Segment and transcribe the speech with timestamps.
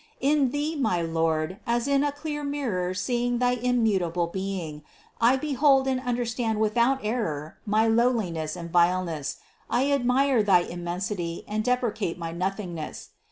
[0.19, 4.81] In Thee, my Lord, as in a clear mirror seeing thy immutable being,
[5.21, 9.37] I behold and understand without error my lowliness and vileness,
[9.69, 13.09] I admire thy immensity and deprecate my noth ingness.